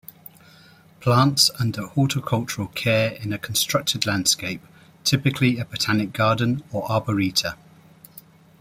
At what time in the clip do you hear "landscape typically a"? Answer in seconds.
4.07-5.65